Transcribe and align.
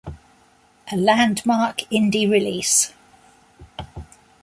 A 0.91 0.95
landmark 0.97 1.83
indie 1.91 2.27
release. 2.27 2.91